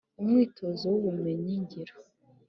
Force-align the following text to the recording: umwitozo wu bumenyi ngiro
umwitozo 0.21 0.83
wu 0.91 0.99
bumenyi 1.05 1.53
ngiro 1.61 1.95